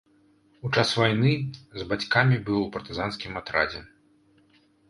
У 0.69 0.71
час 0.75 0.93
вайны 1.01 1.33
з 1.81 1.87
бацькамі 1.93 2.41
быў 2.47 2.57
у 2.63 2.71
партызанскім 2.79 3.39
атрадзе. 3.43 3.81